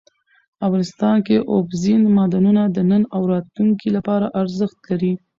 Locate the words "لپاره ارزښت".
3.97-4.77